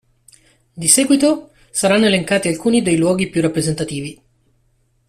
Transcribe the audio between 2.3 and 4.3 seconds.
alcuni dei luoghi più rappresentativi.